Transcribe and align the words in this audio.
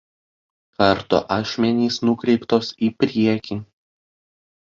Kardo 0.77 1.19
ašmenys 1.35 1.99
nukreiptos 2.09 2.71
į 2.87 2.89
priekį. 3.03 3.59